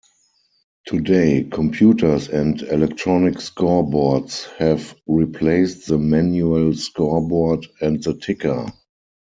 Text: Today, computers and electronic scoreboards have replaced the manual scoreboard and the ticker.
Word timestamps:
Today, 0.87 1.43
computers 1.43 2.27
and 2.27 2.59
electronic 2.63 3.35
scoreboards 3.35 4.45
have 4.57 4.95
replaced 5.05 5.85
the 5.85 5.99
manual 5.99 6.73
scoreboard 6.73 7.67
and 7.81 8.01
the 8.01 8.15
ticker. 8.15 8.65